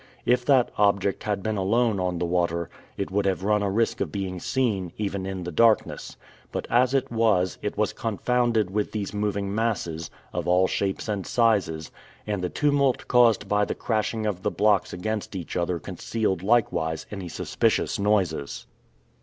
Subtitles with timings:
[0.25, 4.01] If that object had been alone on the water, it would have run a risk
[4.01, 6.17] of being seen, even in the darkness,
[6.51, 11.27] but, as it was, it was confounded with these moving masses, of all shapes and
[11.27, 11.91] sizes,
[12.25, 17.05] and the tumult caused by the crashing of the blocks against each other concealed likewise
[17.11, 18.65] any suspicious noises.